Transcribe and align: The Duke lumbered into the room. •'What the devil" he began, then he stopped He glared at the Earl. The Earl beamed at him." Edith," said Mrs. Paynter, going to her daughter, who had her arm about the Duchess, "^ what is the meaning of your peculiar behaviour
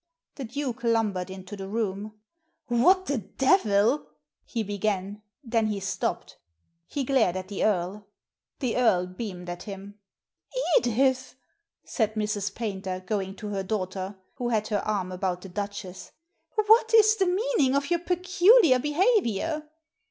The 0.33 0.45
Duke 0.45 0.83
lumbered 0.83 1.29
into 1.29 1.55
the 1.55 1.67
room. 1.67 2.19
•'What 2.71 3.05
the 3.05 3.19
devil" 3.19 4.07
he 4.53 4.63
began, 4.63 5.21
then 5.43 5.67
he 5.67 5.79
stopped 5.79 6.39
He 6.87 7.03
glared 7.03 7.35
at 7.37 7.49
the 7.49 7.63
Earl. 7.63 8.07
The 8.61 8.77
Earl 8.77 9.05
beamed 9.05 9.47
at 9.47 9.61
him." 9.61 9.99
Edith," 10.79 11.35
said 11.83 12.15
Mrs. 12.15 12.55
Paynter, 12.55 13.03
going 13.05 13.35
to 13.35 13.49
her 13.49 13.61
daughter, 13.61 14.15
who 14.37 14.49
had 14.49 14.69
her 14.69 14.79
arm 14.81 15.11
about 15.11 15.41
the 15.41 15.49
Duchess, 15.49 16.13
"^ 16.59 16.63
what 16.67 16.91
is 16.95 17.17
the 17.17 17.27
meaning 17.27 17.75
of 17.75 17.91
your 17.91 17.99
peculiar 17.99 18.79
behaviour 18.79 19.69